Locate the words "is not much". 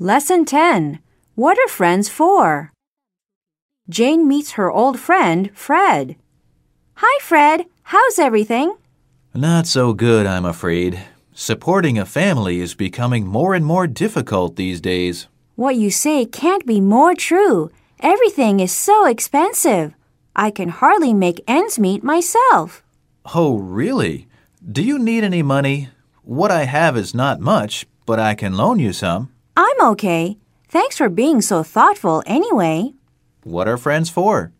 26.96-27.86